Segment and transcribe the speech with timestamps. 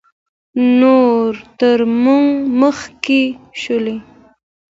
[0.79, 1.29] نور
[1.59, 2.27] تر موږ
[2.61, 3.21] مخکې
[3.61, 3.85] شول